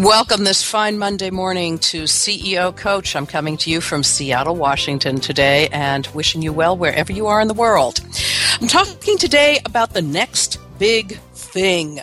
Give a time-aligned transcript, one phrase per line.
[0.00, 3.14] Welcome this fine Monday morning to CEO Coach.
[3.14, 7.42] I'm coming to you from Seattle, Washington today and wishing you well wherever you are
[7.42, 8.00] in the world.
[8.60, 12.00] I'm talking today about the next big thing.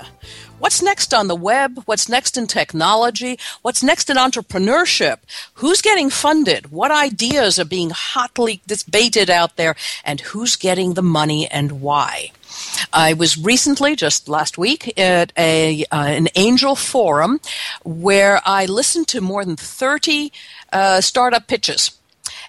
[0.60, 1.82] What's next on the web?
[1.86, 3.40] What's next in technology?
[3.64, 5.18] What's next in entrepreneurship?
[5.56, 6.72] Who's getting funded?
[6.72, 9.76] What ideas are being hotly debated out there?
[10.04, 12.34] And who's getting the money and why?
[12.94, 17.40] I was recently, just last week, at a uh, an angel forum
[17.84, 20.32] where I listened to more than 30
[20.72, 21.92] uh, startup pitches.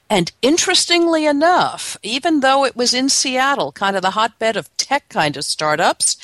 [0.09, 5.09] And interestingly enough, even though it was in Seattle, kind of the hotbed of tech
[5.09, 6.17] kind of startups,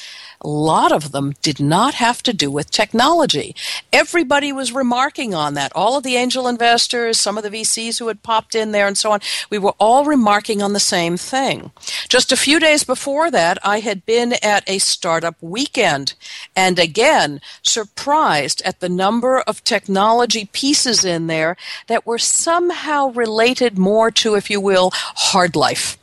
[0.49, 3.55] lot of them did not have to do with technology.
[3.93, 5.73] Everybody was remarking on that.
[5.75, 8.97] All of the angel investors, some of the VCs who had popped in there, and
[8.97, 11.71] so on, we were all remarking on the same thing.
[12.09, 16.15] Just a few days before that, I had been at a startup weekend,
[16.55, 21.57] and again, surprised at the number of technology pieces in there
[21.89, 25.99] that were somehow related more to, if you will, hard life.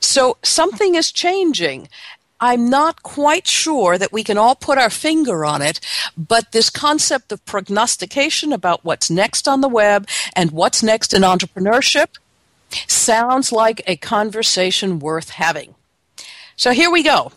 [0.00, 1.88] So something is changing.
[2.44, 5.80] I'm not quite sure that we can all put our finger on it,
[6.14, 11.22] but this concept of prognostication about what's next on the web and what's next in
[11.22, 12.08] entrepreneurship
[12.86, 15.74] sounds like a conversation worth having.
[16.54, 17.32] So here we go.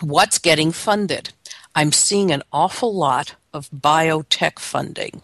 [0.00, 1.34] What's getting funded?
[1.74, 5.20] I'm seeing an awful lot of biotech funding.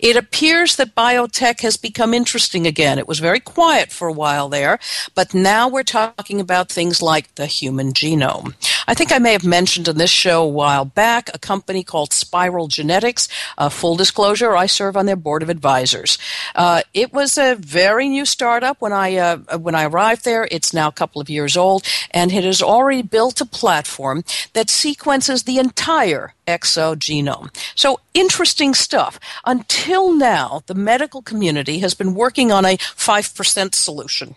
[0.00, 2.98] It appears that biotech has become interesting again.
[2.98, 4.78] It was very quiet for a while there,
[5.14, 8.54] but now we're talking about things like the human genome.
[8.86, 12.12] I think I may have mentioned in this show a while back a company called
[12.12, 13.28] Spiral Genetics.
[13.56, 16.18] Uh, full disclosure, I serve on their board of advisors.
[16.54, 20.46] Uh, it was a very new startup when I uh, when I arrived there.
[20.50, 24.70] It's now a couple of years old, and it has already built a platform that
[24.70, 27.54] sequences the entire exogenome.
[27.74, 29.20] So interesting stuff.
[29.44, 34.36] Until now, the medical community has been working on a 5% solution.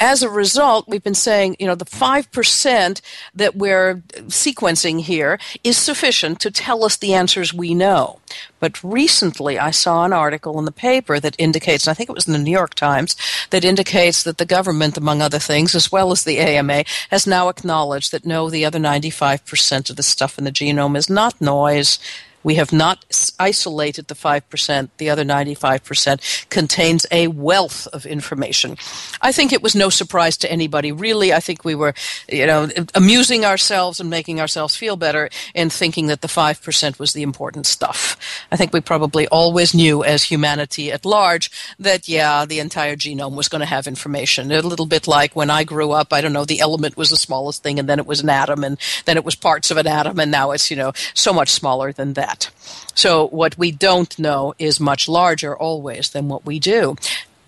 [0.00, 3.00] As a result, we've been saying, you know, the 5%
[3.34, 3.96] that we're
[4.26, 8.18] sequencing here is sufficient to tell us the answers we know.
[8.58, 12.14] But recently, I saw an article in the paper that indicates, and I think it
[12.14, 13.14] was in the New York Times,
[13.50, 17.48] that indicates that the government, among other things, as well as the AMA, has now
[17.48, 22.00] acknowledged that no, the other 95% of the stuff in the genome is not noise
[22.42, 23.04] we have not
[23.38, 24.88] isolated the 5%.
[24.98, 28.76] The other 95% contains a wealth of information.
[29.20, 30.92] I think it was no surprise to anybody.
[30.92, 31.94] Really, I think we were,
[32.28, 37.12] you know, amusing ourselves and making ourselves feel better in thinking that the 5% was
[37.12, 38.16] the important stuff.
[38.50, 43.36] I think we probably always knew as humanity at large that, yeah, the entire genome
[43.36, 44.50] was going to have information.
[44.50, 47.16] A little bit like when I grew up, I don't know, the element was the
[47.16, 49.86] smallest thing and then it was an atom and then it was parts of an
[49.86, 52.50] atom and now it's, you know, so much smaller than that that.
[52.94, 56.96] So what we don't know is much larger always than what we do.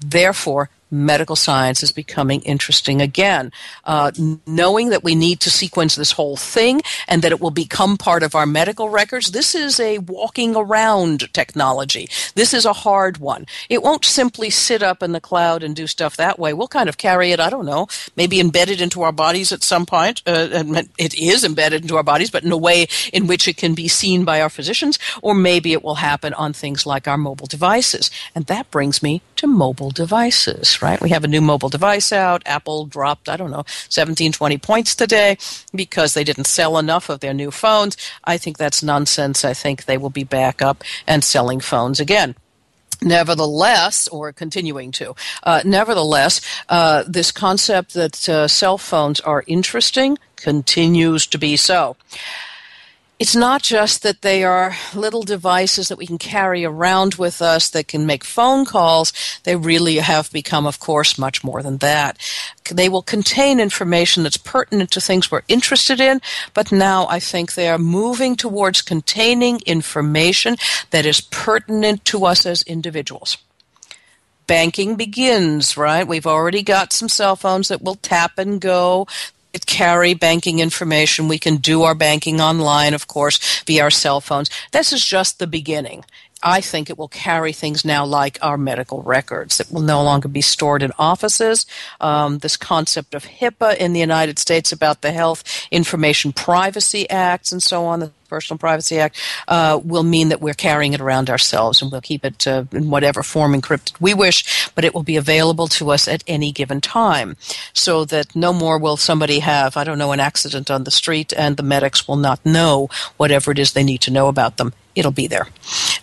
[0.00, 3.52] Therefore, medical science is becoming interesting again.
[3.84, 4.12] Uh,
[4.46, 8.22] knowing that we need to sequence this whole thing and that it will become part
[8.22, 12.08] of our medical records, this is a walking around technology.
[12.34, 13.46] This is a hard one.
[13.68, 16.52] It won't simply sit up in the cloud and do stuff that way.
[16.52, 19.86] We'll kind of carry it, I don't know, maybe embedded into our bodies at some
[19.86, 20.22] point.
[20.26, 23.74] Uh, it is embedded into our bodies, but in a way in which it can
[23.74, 27.46] be seen by our physicians, or maybe it will happen on things like our mobile
[27.46, 28.10] devices.
[28.34, 31.00] And that brings me to mobile devices, right?
[31.00, 32.42] We have a new mobile device out.
[32.46, 35.36] Apple dropped, I don't know, 17, 20 points today
[35.74, 37.96] because they didn't sell enough of their new phones.
[38.24, 39.44] I think that's nonsense.
[39.44, 42.34] I think they will be back up and selling phones again.
[43.02, 50.16] Nevertheless, or continuing to, uh, nevertheless, uh, this concept that uh, cell phones are interesting
[50.36, 51.96] continues to be so.
[53.18, 57.70] It's not just that they are little devices that we can carry around with us
[57.70, 59.12] that can make phone calls.
[59.44, 62.18] They really have become, of course, much more than that.
[62.70, 66.20] They will contain information that's pertinent to things we're interested in,
[66.54, 70.56] but now I think they are moving towards containing information
[70.90, 73.36] that is pertinent to us as individuals
[74.46, 76.06] banking begins, right?
[76.06, 79.06] We've already got some cell phones that will tap and go
[79.60, 81.28] carry banking information.
[81.28, 84.50] We can do our banking online, of course, via our cell phones.
[84.72, 86.04] This is just the beginning.
[86.44, 90.28] I think it will carry things now like our medical records that will no longer
[90.28, 91.64] be stored in offices.
[92.00, 97.50] Um, this concept of HIPAA in the United States about the Health Information Privacy Acts
[97.50, 101.82] and so on, Personal Privacy Act, uh, will mean that we're carrying it around ourselves
[101.82, 105.16] and we'll keep it uh, in whatever form encrypted we wish, but it will be
[105.16, 107.36] available to us at any given time.
[107.72, 111.32] So that no more will somebody have, I don't know, an accident on the street
[111.36, 114.72] and the medics will not know whatever it is they need to know about them
[114.94, 115.46] it'll be there.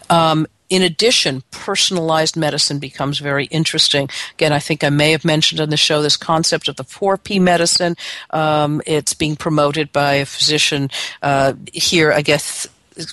[0.10, 4.10] Um, in addition, personalized medicine becomes very interesting.
[4.36, 7.42] Again, I think I may have mentioned on the show this concept of the 4P
[7.42, 7.98] medicine.
[8.30, 10.90] Um, it's being promoted by a physician
[11.22, 12.68] uh, here, I guess,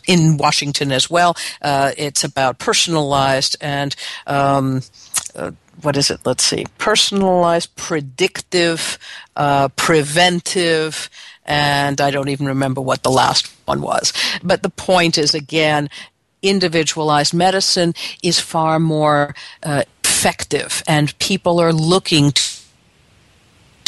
[0.07, 1.37] in Washington as well.
[1.61, 3.97] Uh, it's about personalized and
[4.29, 4.83] um,
[5.35, 5.51] uh,
[5.83, 6.21] what is it?
[6.25, 6.65] Let's see.
[6.79, 8.99] Personalized, predictive,
[9.35, 11.11] uh, preventive,
[11.45, 14.13] and I don't even remember what the last one was.
[14.45, 15.89] But the point is, again,
[16.43, 22.58] individualized medicine is far more uh, effective, and people are looking to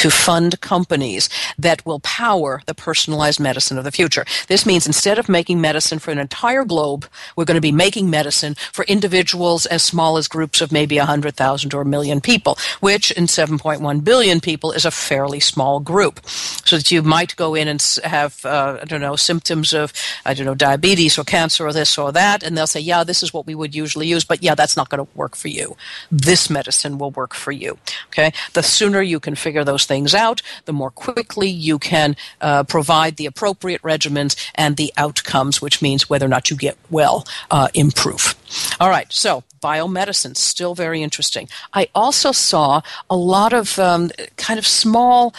[0.00, 4.24] to fund companies that will power the personalized medicine of the future.
[4.48, 7.06] This means instead of making medicine for an entire globe,
[7.36, 11.74] we're going to be making medicine for individuals as small as groups of maybe 100,000
[11.74, 16.26] or a million people, which in 7.1 billion people is a fairly small group.
[16.26, 19.92] So that you might go in and have, uh, I don't know, symptoms of,
[20.24, 23.22] I don't know, diabetes or cancer or this or that, and they'll say, yeah, this
[23.22, 25.76] is what we would usually use, but yeah, that's not going to work for you.
[26.10, 27.76] This medicine will work for you.
[28.06, 28.32] Okay?
[28.54, 33.16] The sooner you can figure those things out, the more quickly you can uh, provide
[33.16, 37.66] the appropriate regimens and the outcomes, which means whether or not you get well, uh,
[37.74, 38.36] improve.
[38.78, 41.48] All right, so biomedicine, still very interesting.
[41.74, 45.34] I also saw a lot of um, kind of small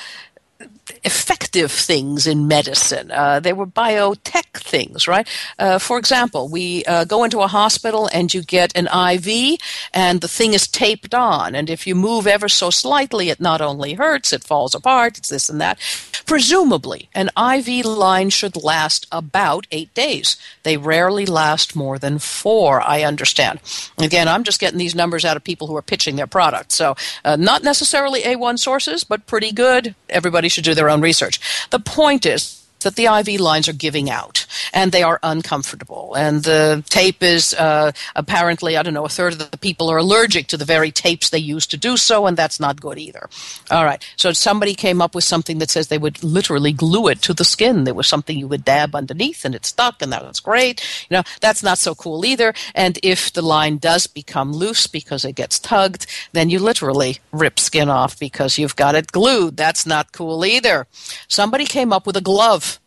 [1.04, 3.12] effective things in medicine.
[3.12, 5.28] Uh, they were biotech things, right?
[5.58, 9.60] Uh, for example, we uh, go into a hospital and you get an IV
[9.94, 11.56] and the thing is taped on.
[11.56, 15.30] And if you move ever so slightly, it not only hurts, it falls apart, it's
[15.30, 15.80] this and that.
[16.26, 20.38] Presumably, an IV line should last about eight days.
[20.64, 23.60] They rarely last more than four, I understand.
[23.98, 26.72] Again, I'm just getting these numbers out of people who are pitching their product.
[26.72, 26.96] So,
[27.26, 29.96] uh, not necessarily A1 sources, but pretty good.
[30.10, 31.40] Everybody should do their own research.
[31.70, 34.41] The point is, that the IV lines are giving out,
[34.74, 36.14] and they are uncomfortable.
[36.16, 39.98] And the tape is uh, apparently, I don't know, a third of the people are
[39.98, 43.30] allergic to the very tapes they use to do so, and that's not good either.
[43.70, 47.22] All right, so somebody came up with something that says they would literally glue it
[47.24, 47.84] to the skin.
[47.84, 50.82] There was something you would dab underneath, and it stuck, and that was great.
[51.10, 52.54] You know, that's not so cool either.
[52.76, 57.60] And if the line does become loose because it gets tugged, then you literally rip
[57.60, 59.58] skin off because you've got it glued.
[59.58, 60.88] That's not cool either.
[61.28, 62.81] Somebody came up with a glove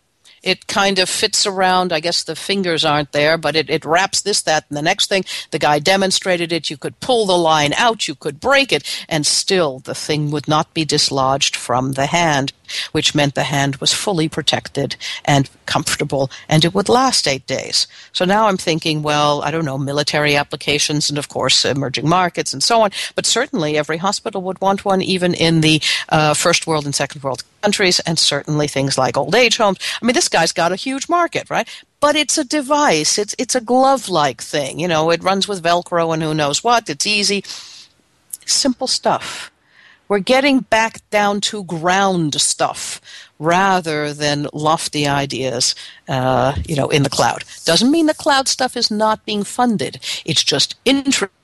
[0.45, 1.93] it kind of fits around.
[1.93, 5.09] I guess the fingers aren't there, but it, it wraps this, that, and the next
[5.09, 5.25] thing.
[5.51, 6.71] The guy demonstrated it.
[6.71, 10.47] You could pull the line out, you could break it, and still the thing would
[10.47, 12.53] not be dislodged from the hand,
[12.93, 17.87] which meant the hand was fully protected and comfortable, and it would last eight days.
[18.13, 22.53] So now I'm thinking, well, I don't know, military applications and, of course, emerging markets
[22.53, 26.67] and so on, but certainly every hospital would want one, even in the uh, first
[26.67, 29.79] world and second world countries, and certainly things like old age homes.
[30.01, 31.69] I mean, this guy's got a huge market, right?
[32.01, 33.19] But it's a device.
[33.19, 34.79] It's it's a glove-like thing.
[34.79, 36.91] You know, it runs with Velcro and who knows what.
[36.91, 37.43] It's easy,
[38.45, 39.51] simple stuff.
[40.15, 43.01] We're getting back down to ground stuff
[43.41, 45.75] rather than lofty ideas,
[46.09, 47.43] uh, you know, in the cloud.
[47.65, 49.99] Doesn't mean the cloud stuff is not being funded.
[50.25, 51.35] It's just interesting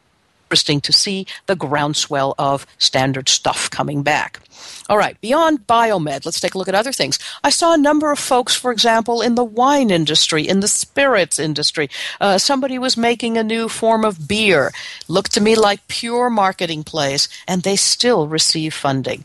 [0.51, 4.41] interesting to see the groundswell of standard stuff coming back.
[4.89, 7.21] All right, beyond biomed, let's take a look at other things.
[7.45, 11.39] I saw a number of folks, for example, in the wine industry, in the spirits
[11.39, 11.89] industry.
[12.21, 14.73] Uh, somebody was making a new form of beer.
[15.07, 19.25] Looked to me like pure marketing plays, and they still receive funding.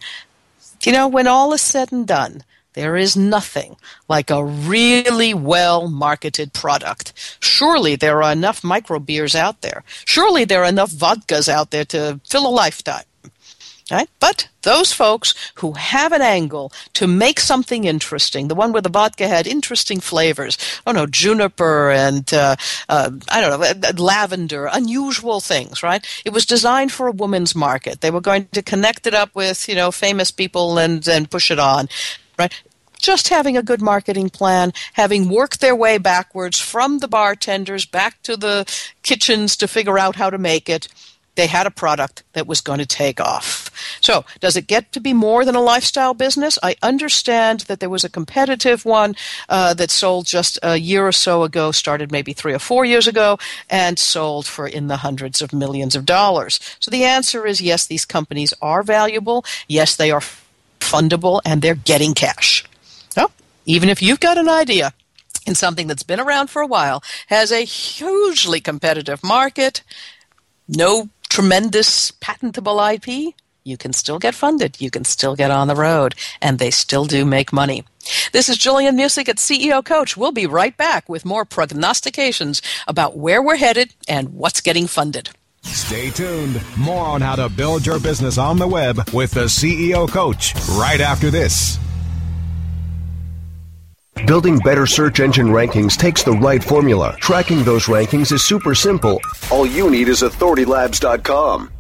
[0.84, 2.44] You know, when all is said and done,
[2.75, 3.77] there is nothing
[4.08, 7.13] like a really well marketed product.
[7.39, 9.84] Surely there are enough micro beers out there.
[10.05, 13.05] Surely there are enough vodkas out there to fill a lifetime.
[13.91, 14.10] Right?
[14.20, 18.89] But those folks who have an angle to make something interesting, the one where the
[18.89, 22.55] vodka had interesting flavors, oh no, juniper and uh,
[22.89, 26.03] uh, I don't know, uh, lavender, unusual things, right?
[26.25, 28.01] It was designed for a woman's market.
[28.01, 31.51] They were going to connect it up with you know famous people and and push
[31.51, 31.88] it on,
[32.38, 32.54] right?
[32.98, 38.22] just having a good marketing plan, having worked their way backwards from the bartenders back
[38.24, 38.65] to the
[39.04, 40.88] kitchens to figure out how to make it,
[41.36, 43.70] they had a product that was going to take off.
[44.01, 46.58] So, does it get to be more than a lifestyle business?
[46.63, 49.15] I understand that there was a competitive one
[49.50, 53.06] uh, that sold just a year or so ago, started maybe three or four years
[53.06, 53.38] ago,
[53.70, 56.60] and sold for in the hundreds of millions of dollars.
[56.80, 59.44] So, the answer is yes, these companies are valuable.
[59.68, 60.22] Yes, they are
[60.79, 62.63] fundable, and they're getting cash.
[63.10, 63.32] So,
[63.65, 64.94] even if you've got an idea,
[65.46, 69.84] in something that's been around for a while, has a hugely competitive market,
[70.67, 74.79] no tremendous patentable IP, you can still get funded.
[74.79, 77.84] You can still get on the road, and they still do make money.
[78.32, 80.15] This is Gillian Muessig at CEO Coach.
[80.15, 85.32] We'll be right back with more prognostications about where we're headed and what's getting funded.
[85.65, 86.62] Stay tuned.
[86.77, 91.01] More on how to build your business on the web with the CEO Coach right
[91.01, 91.79] after this.
[94.25, 97.15] Building better search engine rankings takes the right formula.
[97.19, 99.22] Tracking those rankings is super simple.
[99.51, 101.69] All you need is authoritylabs.com.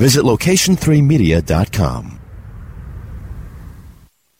[0.00, 2.18] Visit location3media.com.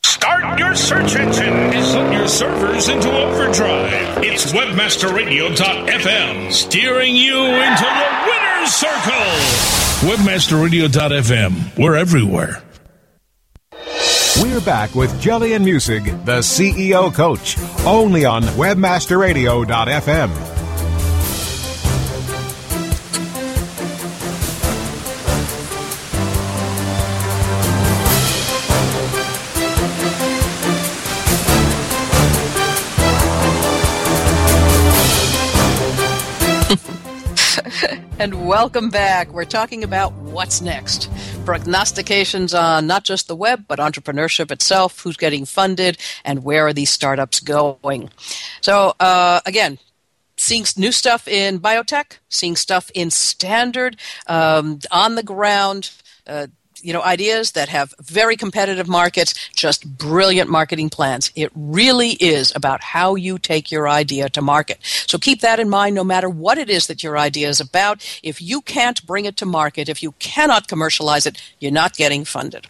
[0.07, 4.25] Start your search engine and put your servers into overdrive.
[4.25, 9.13] It's webmasterradio.fm steering you into the winner's circle.
[10.09, 11.79] Webmasterradio.fm.
[11.79, 12.63] We're everywhere.
[14.41, 20.50] We're back with Gillian Muessig, the CEO coach, only on webmasterradio.fm.
[38.21, 39.33] and welcome back.
[39.33, 41.09] We're talking about what's next.
[41.47, 46.75] Prognostications on not just the web, but entrepreneurship itself, who's getting funded, and where are
[46.75, 48.11] these startups going.
[48.61, 49.79] So, uh, again,
[50.37, 53.97] seeing new stuff in biotech, seeing stuff in standard,
[54.27, 55.91] um, on the ground.
[56.27, 56.49] Uh,
[56.83, 61.31] you know ideas that have very competitive markets just brilliant marketing plans.
[61.35, 64.79] It really is about how you take your idea to market.
[65.07, 68.05] So keep that in mind no matter what it is that your idea is about.
[68.23, 72.25] If you can't bring it to market if you cannot commercialize it you're not getting
[72.25, 72.67] funded.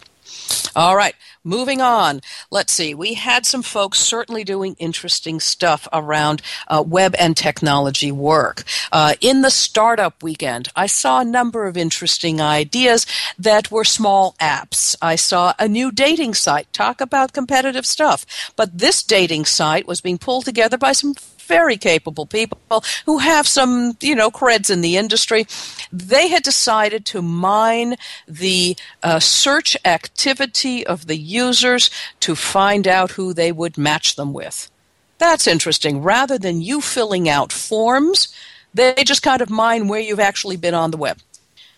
[0.74, 2.20] All right Moving on,
[2.50, 2.94] let's see.
[2.94, 8.62] We had some folks certainly doing interesting stuff around uh, web and technology work.
[8.92, 13.06] Uh, in the startup weekend, I saw a number of interesting ideas
[13.38, 14.94] that were small apps.
[15.00, 16.70] I saw a new dating site.
[16.74, 18.52] Talk about competitive stuff.
[18.54, 21.14] But this dating site was being pulled together by some
[21.50, 25.46] very capable people who have some, you know, creds in the industry.
[25.92, 27.96] They had decided to mine
[28.28, 31.90] the uh, search activity of the users
[32.20, 34.70] to find out who they would match them with.
[35.18, 36.02] That's interesting.
[36.02, 38.28] Rather than you filling out forms,
[38.72, 41.18] they just kind of mine where you've actually been on the web.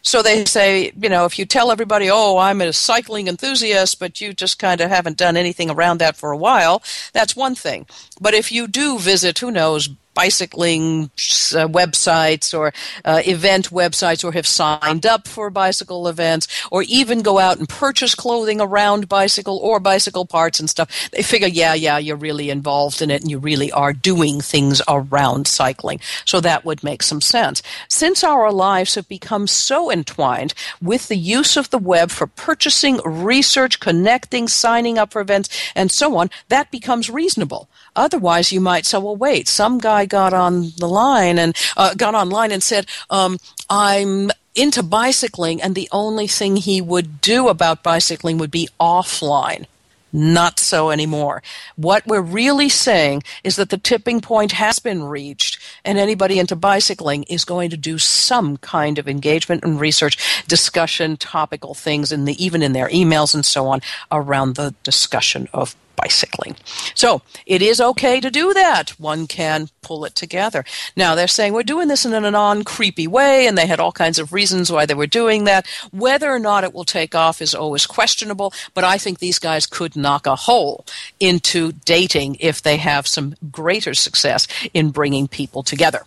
[0.03, 4.21] So they say, you know, if you tell everybody, oh, I'm a cycling enthusiast, but
[4.21, 6.83] you just kind of haven't done anything around that for a while,
[7.13, 7.87] that's one thing.
[8.21, 12.73] But if you do visit, who knows, bicycling uh, websites or
[13.05, 17.69] uh, event websites or have signed up for bicycle events or even go out and
[17.69, 21.11] purchase clothing around bicycle or bicycle parts and stuff.
[21.13, 24.83] They figure, yeah, yeah, you're really involved in it and you really are doing things
[24.89, 26.01] around cycling.
[26.25, 27.63] So that would make some sense.
[27.89, 33.01] Since our lives have become so entwined with the use of the web for purchasing,
[33.05, 37.69] research, connecting, signing up for events, and so on, that becomes reasonable.
[37.95, 42.15] Otherwise, you might say, well, wait, some guy got on the line and uh, got
[42.15, 47.83] online and said, um, I'm into bicycling, and the only thing he would do about
[47.83, 49.67] bicycling would be offline.
[50.13, 51.43] Not so anymore.
[51.77, 56.55] What we're really saying is that the tipping point has been reached, and anybody into
[56.55, 62.27] bicycling is going to do some kind of engagement and research, discussion, topical things, in
[62.27, 63.81] the, even in their emails and so on,
[64.11, 66.57] around the discussion of bicycling.
[66.95, 68.91] So it is okay to do that.
[68.99, 70.65] One can pull it together.
[70.97, 73.93] Now they're saying we're doing this in a non creepy way, and they had all
[73.93, 75.67] kinds of reasons why they were doing that.
[75.91, 79.67] Whether or not it will take off is always questionable, but I think these guys
[79.67, 80.85] could knock a hole
[81.21, 86.03] into dating if they have some greater success in bringing people together.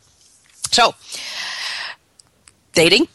[0.71, 0.93] So,
[2.73, 3.07] dating,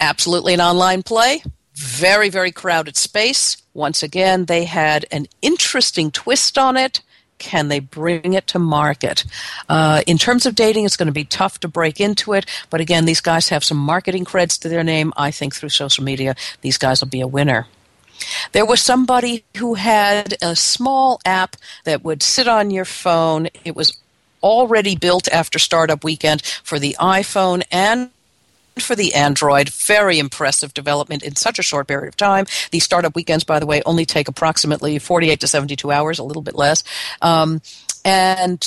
[0.00, 1.42] absolutely an online play,
[1.74, 7.02] very, very crowded space once again, they had an interesting twist on it.
[7.38, 9.24] Can they bring it to market?
[9.68, 12.46] Uh, in terms of dating, it's going to be tough to break into it.
[12.70, 15.12] But again, these guys have some marketing creds to their name.
[15.16, 17.66] I think through social media, these guys will be a winner.
[18.52, 23.48] There was somebody who had a small app that would sit on your phone.
[23.66, 23.98] It was
[24.42, 28.10] already built after Startup Weekend for the iPhone and
[28.78, 29.68] for the Android.
[29.70, 32.46] Very impressive development in such a short period of time.
[32.70, 36.42] These startup weekends, by the way, only take approximately 48 to 72 hours, a little
[36.42, 36.84] bit less.
[37.22, 37.60] Um,
[38.04, 38.62] and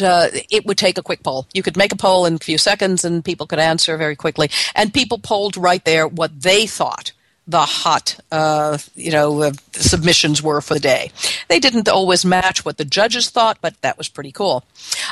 [0.00, 1.46] uh, it would take a quick poll.
[1.54, 4.50] You could make a poll in a few seconds and people could answer very quickly.
[4.74, 7.12] And people polled right there what they thought
[7.46, 11.10] the hot, uh, you know, uh, submissions were for the day.
[11.48, 14.64] They didn't always match what the judges thought, but that was pretty cool.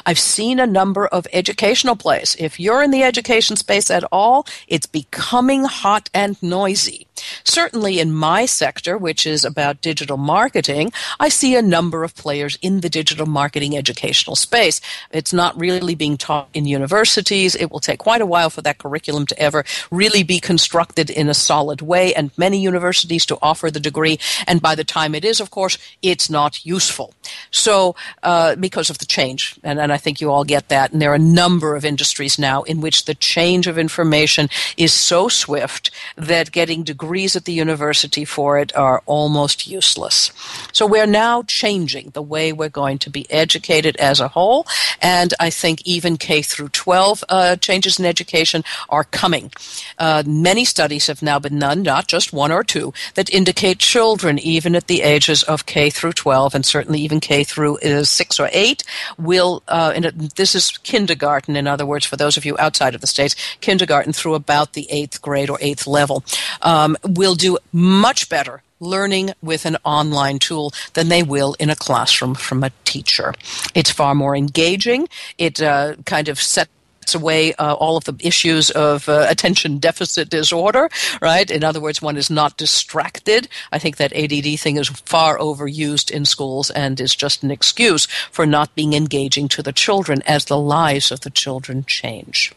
[0.07, 2.35] I've seen a number of educational plays.
[2.39, 7.07] If you're in the education space at all, it's becoming hot and noisy.
[7.45, 12.59] Certainly in my sector, which is about digital marketing, I see a number of players
[12.62, 14.81] in the digital marketing educational space.
[15.11, 17.55] It's not really being taught in universities.
[17.55, 21.29] It will take quite a while for that curriculum to ever really be constructed in
[21.29, 24.19] a solid way, and many universities to offer the degree.
[24.47, 27.14] And by the time it is, of course, it's not useful.
[27.50, 31.00] So, uh, because of the change, and, and I think you all get that, and
[31.00, 35.29] there are a number of industries now in which the change of information is so
[35.29, 40.33] swift that getting degrees degrees at the university for it are almost useless.
[40.72, 44.66] So we're now changing the way we're going to be educated as a whole,
[45.03, 49.53] and I think even K through 12 uh, changes in education are coming.
[49.98, 54.38] Uh, many studies have now been done, not just one or two, that indicate children,
[54.38, 58.40] even at the ages of K through 12, and certainly even K through uh, 6
[58.40, 58.85] or 8,
[59.18, 63.03] will, uh, and this is kindergarten, in other words, for those of you outside of
[63.03, 66.25] the States, kindergarten through about the 8th grade or 8th level.
[66.62, 71.77] Um, will do much better learning with an online tool than they will in a
[71.77, 73.33] classroom from a teacher.
[73.75, 75.09] It's far more engaging.
[75.38, 76.69] It uh, kind of sets
[77.15, 80.88] away uh, all of the issues of uh, attention deficit disorder,
[81.21, 81.51] right?
[81.51, 83.49] In other words, one is not distracted.
[83.71, 88.07] I think that ADD thing is far overused in schools and is just an excuse
[88.31, 92.53] for not being engaging to the children as the lives of the children change.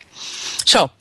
[0.66, 0.92] So,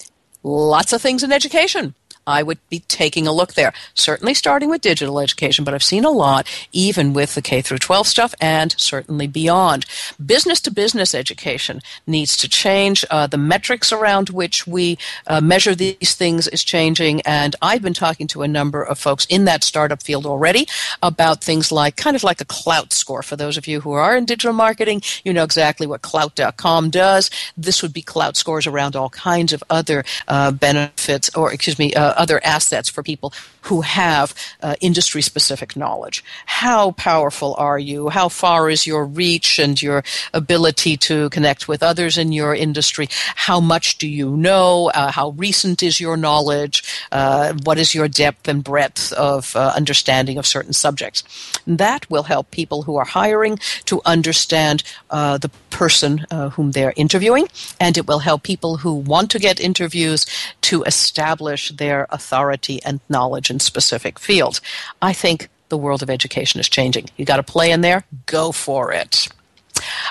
[0.43, 1.95] lots of things in education.
[2.27, 3.73] I would be taking a look there.
[3.95, 7.79] Certainly starting with digital education, but I've seen a lot even with the K through
[7.79, 9.87] 12 stuff and certainly beyond.
[10.25, 13.05] Business to business education needs to change.
[13.11, 17.95] Uh, the metrics around which we uh, measure these things is changing, and I've been
[17.95, 20.67] talking to a number of folks in that startup field already
[21.03, 23.23] about things like kind of like a Klout score.
[23.23, 27.31] For those of you who are in digital marketing, you know exactly what Klout.com does.
[27.57, 31.95] This would be clout scores around all kinds of other uh, benefits, or excuse me,
[31.95, 33.33] uh, other assets for people
[33.65, 36.25] who have uh, industry specific knowledge.
[36.47, 38.09] How powerful are you?
[38.09, 43.09] How far is your reach and your ability to connect with others in your industry?
[43.35, 44.91] How much do you know?
[44.95, 46.83] Uh, how recent is your knowledge?
[47.13, 51.23] Uh, what is your depth and breadth of uh, understanding of certain subjects?
[51.67, 56.93] that will help people who are hiring to understand uh, the person uh, whom they're
[56.97, 57.49] interviewing,
[57.81, 60.27] and it will help people who want to get interviews
[60.61, 64.61] to establish their authority and knowledge specific fields.
[65.03, 67.09] I think the world of education is changing.
[67.17, 69.29] You got to play in there, go for it.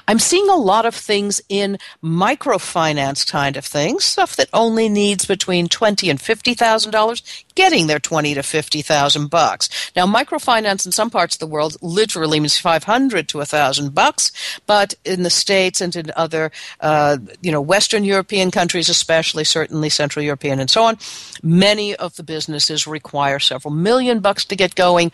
[0.07, 5.25] I'm seeing a lot of things in microfinance kind of things, stuff that only needs
[5.25, 7.23] between twenty and fifty thousand dollars,
[7.55, 9.91] getting their twenty to fifty thousand bucks.
[9.95, 14.31] Now, microfinance in some parts of the world literally means five hundred to thousand bucks,
[14.65, 19.89] but in the states and in other, uh, you know, Western European countries, especially certainly
[19.89, 20.97] Central European and so on,
[21.41, 25.11] many of the businesses require several million bucks to get going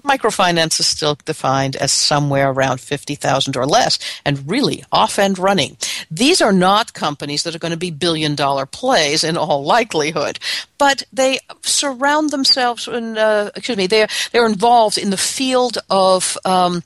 [0.00, 5.76] microfinance is still defined as somewhere around 50,000 or less and really off and running.
[6.10, 10.38] These are not companies that are going to be billion dollar plays in all likelihood,
[10.78, 16.36] but they surround themselves in, uh, excuse me, they're, they're involved in the field of,
[16.44, 16.82] um,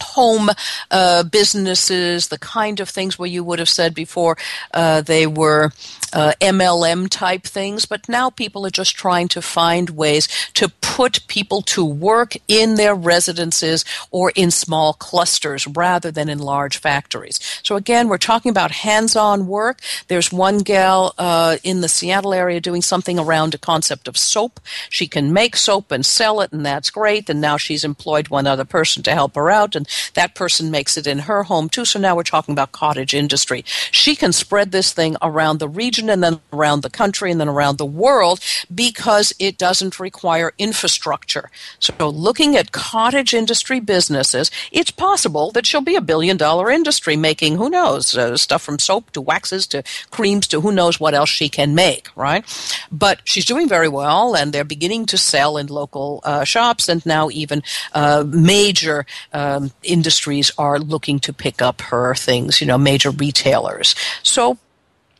[0.00, 0.50] home
[0.90, 4.36] uh, businesses, the kind of things where you would have said before
[4.72, 5.70] uh, they were
[6.14, 11.26] uh, MLM type things, but now people are just trying to find ways to put
[11.26, 17.40] people to work in their residences or in small clusters rather than in large factories.
[17.64, 19.80] So again, we're talking about hands-on work.
[20.06, 24.60] There's one gal uh, in the Seattle area doing something around a concept of soap.
[24.88, 27.28] She can make soap and sell it, and that's great.
[27.28, 30.96] And now she's employed one other person to help her out, and that person makes
[30.96, 31.84] it in her home too.
[31.84, 33.64] So now we're talking about cottage industry.
[33.90, 37.48] She can spread this thing around the region and then around the country and then
[37.48, 38.40] around the world
[38.74, 41.50] because it doesn't require infrastructure.
[41.78, 47.16] So looking at cottage industry businesses, it's possible that she'll be a billion dollar industry
[47.16, 51.14] making, who knows, uh, stuff from soap to waxes to creams to who knows what
[51.14, 52.44] else she can make, right?
[52.90, 57.04] But she's doing very well and they're beginning to sell in local uh, shops and
[57.06, 57.62] now even
[57.92, 63.94] uh, major um, industries are looking to pick up her things, you know, major retailers.
[64.22, 64.58] So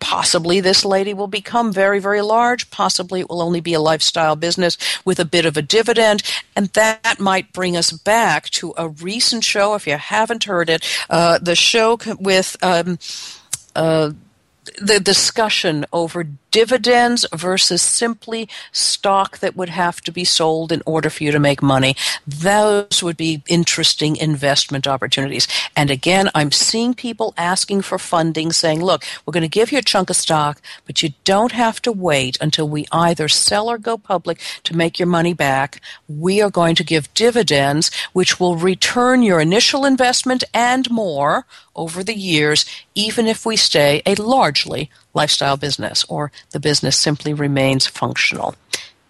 [0.05, 2.71] possibly this lady will become very, very large.
[2.71, 6.23] Possibly it will only be a lifestyle business with a bit of a dividend.
[6.55, 10.85] And that might bring us back to a recent show, if you haven't heard it,
[11.09, 12.55] uh, the show with.
[12.63, 12.99] Um,
[13.75, 14.13] uh,
[14.81, 21.11] the discussion over dividends versus simply stock that would have to be sold in order
[21.11, 21.97] for you to make money.
[22.27, 25.49] Those would be interesting investment opportunities.
[25.77, 29.79] And again, I'm seeing people asking for funding saying, look, we're going to give you
[29.79, 33.77] a chunk of stock, but you don't have to wait until we either sell or
[33.77, 35.81] go public to make your money back.
[36.09, 42.03] We are going to give dividends, which will return your initial investment and more over
[42.03, 47.87] the years, even if we stay a largely lifestyle business or the business simply remains
[47.87, 48.55] functional.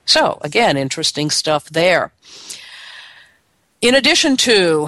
[0.06, 2.12] So, again, interesting stuff there.
[3.80, 4.86] In addition to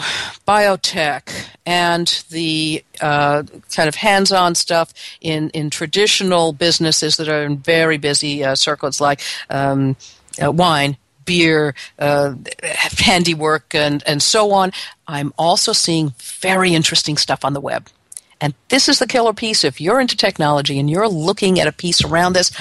[0.49, 1.31] biotech
[1.67, 3.43] and the uh,
[3.75, 8.55] kind of hands on stuff in, in traditional businesses that are in very busy uh,
[8.55, 9.97] circles like um,
[10.43, 12.35] uh, wine, beer, uh,
[12.99, 14.73] handiwork, and, and so on,
[15.07, 17.89] I'm also seeing very interesting stuff on the web.
[18.41, 19.65] And this is the killer piece.
[19.65, 22.55] If you're into technology and you're looking at a piece around this,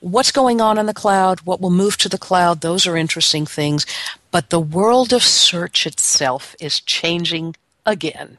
[0.00, 3.46] what's going on in the cloud, what will move to the cloud, those are interesting
[3.46, 3.86] things.
[4.30, 7.56] But the world of search itself is changing
[7.86, 8.38] again.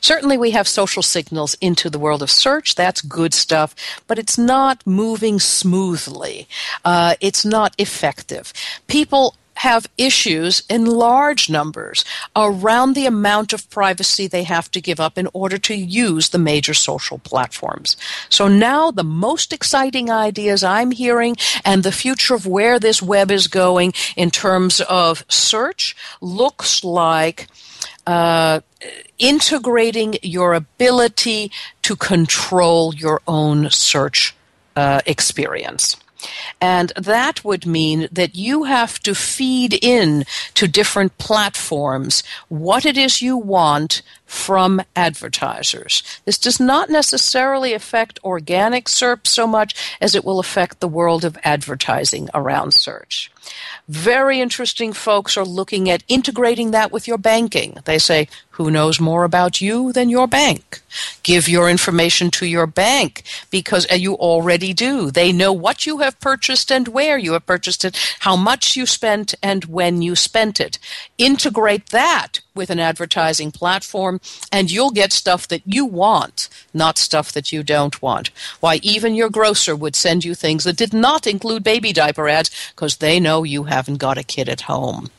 [0.00, 2.74] Certainly, we have social signals into the world of search.
[2.74, 3.74] That's good stuff,
[4.06, 6.48] but it's not moving smoothly.
[6.84, 8.52] Uh, it's not effective.
[8.86, 12.04] People have issues in large numbers
[12.36, 16.38] around the amount of privacy they have to give up in order to use the
[16.38, 17.96] major social platforms.
[18.28, 23.32] So now the most exciting ideas I'm hearing and the future of where this web
[23.32, 27.48] is going in terms of search looks like
[28.08, 28.62] uh,
[29.18, 34.34] integrating your ability to control your own search
[34.76, 35.94] uh, experience.
[36.58, 42.96] And that would mean that you have to feed in to different platforms what it
[42.96, 46.02] is you want from advertisers.
[46.24, 51.26] This does not necessarily affect organic SERP so much as it will affect the world
[51.26, 53.30] of advertising around search.
[53.88, 57.78] Very interesting folks are looking at integrating that with your banking.
[57.84, 60.80] They say, who knows more about you than your bank?
[61.22, 65.12] Give your information to your bank because uh, you already do.
[65.12, 68.84] They know what you have purchased and where you have purchased it, how much you
[68.84, 70.80] spent and when you spent it.
[71.18, 77.30] Integrate that with an advertising platform and you'll get stuff that you want, not stuff
[77.30, 78.30] that you don't want.
[78.58, 82.50] Why, even your grocer would send you things that did not include baby diaper ads
[82.74, 85.10] because they know you haven't got a kid at home.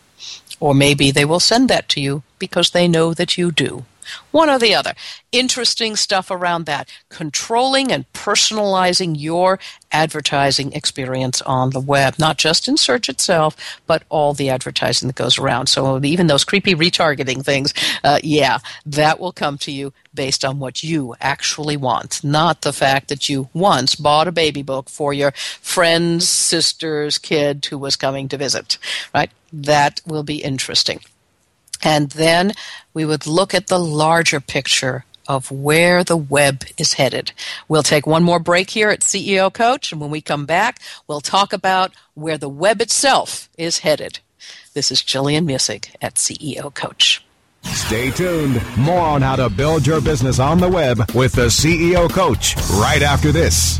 [0.60, 3.86] Or maybe they will send that to you because they know that you do.
[4.32, 4.94] One or the other.
[5.32, 6.90] Interesting stuff around that.
[7.10, 9.60] Controlling and personalizing your
[9.92, 13.56] advertising experience on the web, not just in search itself,
[13.88, 15.68] but all the advertising that goes around.
[15.68, 20.60] So even those creepy retargeting things, uh, yeah, that will come to you based on
[20.60, 25.14] what you actually want, not the fact that you once bought a baby book for
[25.14, 28.78] your friend's sister's kid who was coming to visit,
[29.14, 29.32] right?
[29.52, 31.02] That will be interesting.
[31.82, 32.54] And then
[32.94, 37.32] we would look at the larger picture of where the web is headed.
[37.68, 41.22] We'll take one more break here at CEO Coach, and when we come back, we'll
[41.22, 44.20] talk about where the web itself is headed.
[44.74, 47.24] This is Gillian Muessig at CEO Coach.
[47.64, 48.62] Stay tuned.
[48.78, 53.02] More on how to build your business on the web with the CEO Coach right
[53.02, 53.80] after this.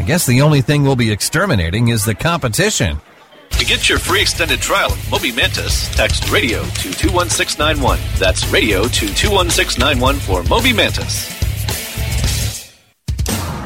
[0.00, 2.98] I guess the only thing we'll be exterminating is the competition.
[3.50, 7.98] To get your free extended trial of Moby Mantis, text radio to 21691.
[8.18, 11.28] That's radio to 21691 for Moby Mantis.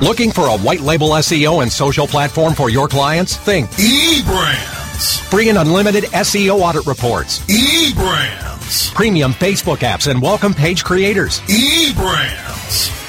[0.03, 3.37] Looking for a white label SEO and social platform for your clients?
[3.37, 5.21] Think eBrands.
[5.31, 7.47] Free and unlimited SEO audit reports.
[7.47, 8.93] eBrands.
[8.93, 11.39] Premium Facebook apps and welcome page creators.
[11.43, 13.04] eBrands.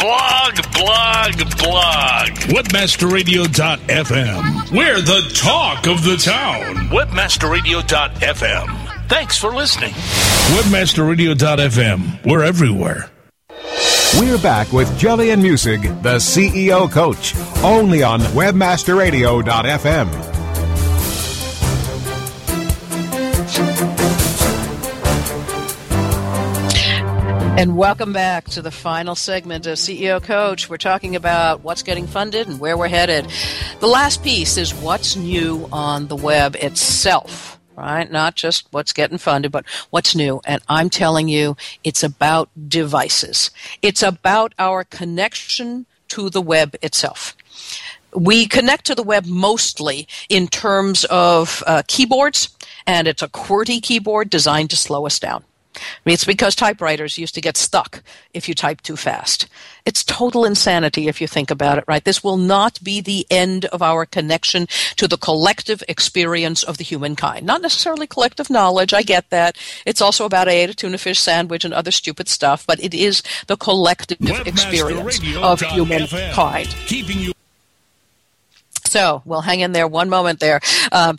[0.00, 2.28] Blog, blog, blog.
[2.48, 4.70] Webmasterradio.fm.
[4.72, 6.88] We're the talk of the town.
[6.88, 9.08] Webmasterradio.fm.
[9.10, 9.92] Thanks for listening.
[10.56, 12.24] Webmasterradio.fm.
[12.24, 13.10] We're everywhere.
[14.18, 20.29] We're back with Gillian Muessig, the CEO coach, only on webmasterradio.fm.
[27.60, 30.70] And welcome back to the final segment of CEO Coach.
[30.70, 33.30] We're talking about what's getting funded and where we're headed.
[33.80, 38.10] The last piece is what's new on the web itself right?
[38.10, 40.40] Not just what's getting funded, but what's new.
[40.46, 43.50] And I'm telling you, it's about devices.
[43.82, 47.36] It's about our connection to the web itself.
[48.14, 53.82] We connect to the web mostly in terms of uh, keyboards, and it's a QWERTY
[53.82, 55.44] keyboard designed to slow us down.
[56.04, 58.02] It's because typewriters used to get stuck
[58.34, 59.46] if you type too fast.
[59.84, 62.04] It's total insanity if you think about it, right?
[62.04, 64.66] This will not be the end of our connection
[64.96, 67.46] to the collective experience of the humankind.
[67.46, 69.56] Not necessarily collective knowledge, I get that.
[69.86, 72.94] It's also about I ate a tuna fish sandwich and other stupid stuff, but it
[72.94, 76.68] is the collective experience of humankind.
[76.86, 77.32] Keeping you
[78.90, 80.60] so we'll hang in there one moment there.
[80.90, 81.18] Um,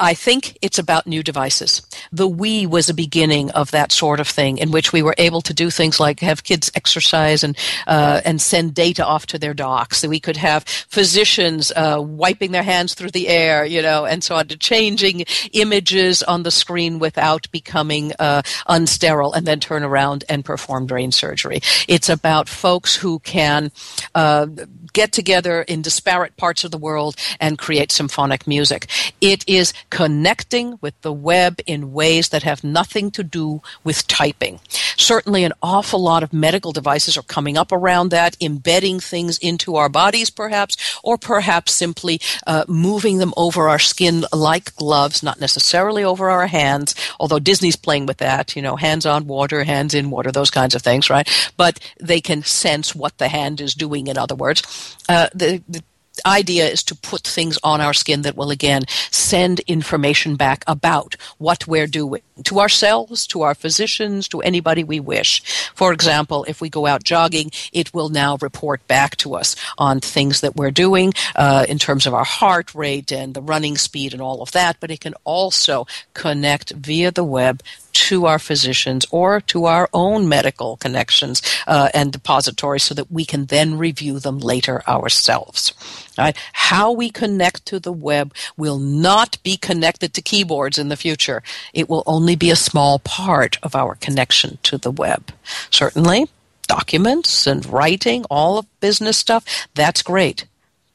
[0.00, 1.82] I think it's about new devices.
[2.10, 5.42] The Wii was a beginning of that sort of thing, in which we were able
[5.42, 9.52] to do things like have kids exercise and uh, and send data off to their
[9.52, 9.98] docs.
[9.98, 14.24] So we could have physicians uh, wiping their hands through the air, you know, and
[14.24, 19.82] so on, to changing images on the screen without becoming uh, unsterile, and then turn
[19.82, 21.60] around and perform brain surgery.
[21.86, 23.70] It's about folks who can
[24.14, 24.46] uh,
[24.92, 28.86] get together in disparate parts of the world and create symphonic music.
[29.20, 34.60] It is connecting with the web in ways that have nothing to do with typing.
[34.96, 39.76] Certainly, an awful lot of medical devices are coming up around that, embedding things into
[39.76, 45.40] our bodies, perhaps, or perhaps simply uh, moving them over our skin like gloves, not
[45.40, 49.94] necessarily over our hands, although Disney's playing with that, you know, hands on water, hands
[49.94, 51.28] in water, those kinds of things, right?
[51.56, 54.96] But they can sense what the hand is doing, in other words.
[55.08, 55.82] Uh, the, the
[56.26, 61.16] idea is to put things on our skin that will again send information back about
[61.38, 65.42] what we're doing to ourselves, to our physicians, to anybody we wish.
[65.74, 70.00] For example, if we go out jogging, it will now report back to us on
[70.00, 74.12] things that we're doing uh, in terms of our heart rate and the running speed
[74.12, 79.06] and all of that, but it can also connect via the web to our physicians
[79.10, 84.18] or to our own medical connections uh, and depositories so that we can then review
[84.18, 85.72] them later ourselves.
[86.18, 86.36] Right?
[86.52, 91.42] How we connect to the web will not be connected to keyboards in the future.
[91.72, 95.32] It will only be a small part of our connection to the web.
[95.70, 96.28] Certainly,
[96.66, 100.46] documents and writing, all of business stuff, that's great.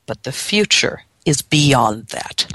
[0.05, 2.45] But the future is beyond that.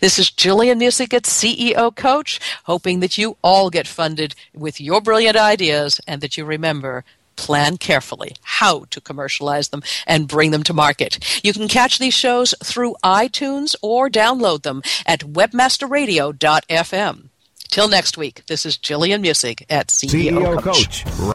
[0.00, 5.36] This is Gillian Muessig, CEO Coach, hoping that you all get funded with your brilliant
[5.36, 7.04] ideas and that you remember
[7.36, 11.40] plan carefully how to commercialize them and bring them to market.
[11.42, 17.28] You can catch these shows through iTunes or download them at webmasterradio.fm.
[17.68, 21.04] Till next week, this is Gillian Muessig at CEO, CEO Coach.
[21.04, 21.34] Coach.